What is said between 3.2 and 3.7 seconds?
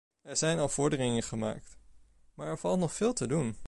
doen.